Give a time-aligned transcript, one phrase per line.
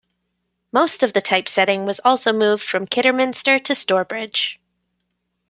[0.71, 4.59] Most of the type setting was also moved from Kidderminster to Stourbridge.